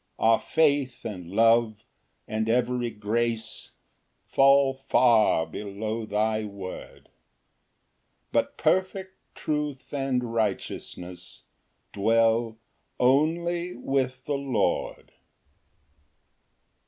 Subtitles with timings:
[0.13, 1.85] 6 Our faith and love,
[2.27, 3.73] and every grace,
[4.25, 7.09] Fall far below thy word;
[8.31, 11.43] But perfect truth and righteousness
[11.93, 12.57] Dwell
[12.99, 15.11] only with the Lord.